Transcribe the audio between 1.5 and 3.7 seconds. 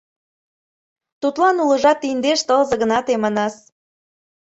улыжат индеш тылзе гына темыныс.